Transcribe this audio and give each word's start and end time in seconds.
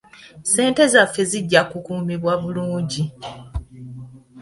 Ssente 0.43 0.83
zaffe 0.93 1.21
zijja 1.31 1.61
kukuumibwa 1.69 2.33
bulungi. 2.41 3.03